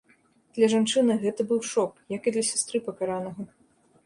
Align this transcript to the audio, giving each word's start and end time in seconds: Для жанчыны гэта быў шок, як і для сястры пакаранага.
Для 0.57 0.69
жанчыны 0.73 1.17
гэта 1.25 1.41
быў 1.51 1.59
шок, 1.73 1.93
як 2.17 2.21
і 2.31 2.35
для 2.37 2.43
сястры 2.51 2.83
пакаранага. 2.89 3.41